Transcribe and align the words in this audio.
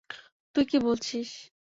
তুই 0.55 0.65
কি 0.65 0.77
বলছিস? 0.79 1.29